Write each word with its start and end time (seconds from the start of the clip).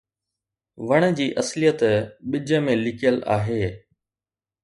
وڻ 0.87 1.03
جي 1.17 1.27
اصليت 1.41 1.81
ٻج 2.31 2.49
۾ 2.69 2.73
لڪيل 2.85 3.21
آهي. 3.35 3.61